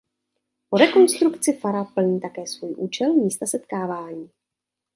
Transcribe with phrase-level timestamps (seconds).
[0.69, 4.29] Po rekonstrukci fara plní také svůj účel místa setkávání.